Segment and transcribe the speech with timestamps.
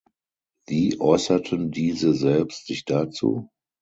[0.65, 3.51] Wie äußerten diese selbst sich dazu?